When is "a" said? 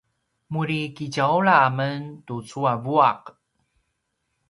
2.71-2.75